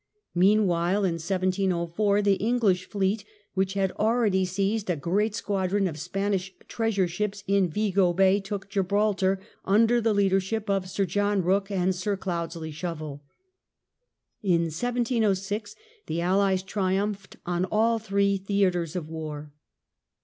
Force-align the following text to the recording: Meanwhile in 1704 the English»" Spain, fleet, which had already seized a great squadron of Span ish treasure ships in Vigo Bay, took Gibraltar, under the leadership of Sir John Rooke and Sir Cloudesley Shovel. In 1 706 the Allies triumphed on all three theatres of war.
Meanwhile 0.33 1.05
in 1.05 1.19
1704 1.21 2.23
the 2.23 2.33
English»" 2.37 2.85
Spain, 2.85 2.89
fleet, 2.91 3.25
which 3.53 3.75
had 3.75 3.91
already 3.99 4.45
seized 4.45 4.89
a 4.89 4.95
great 4.95 5.35
squadron 5.35 5.87
of 5.87 5.99
Span 5.99 6.33
ish 6.33 6.55
treasure 6.67 7.07
ships 7.07 7.43
in 7.45 7.69
Vigo 7.69 8.11
Bay, 8.11 8.39
took 8.39 8.67
Gibraltar, 8.67 9.39
under 9.63 10.01
the 10.01 10.11
leadership 10.15 10.71
of 10.71 10.89
Sir 10.89 11.05
John 11.05 11.43
Rooke 11.43 11.69
and 11.69 11.93
Sir 11.93 12.17
Cloudesley 12.17 12.71
Shovel. 12.71 13.21
In 14.41 14.61
1 14.61 14.71
706 14.71 15.75
the 16.07 16.19
Allies 16.19 16.63
triumphed 16.63 17.35
on 17.45 17.65
all 17.65 17.99
three 17.99 18.37
theatres 18.37 18.95
of 18.95 19.07
war. 19.07 19.53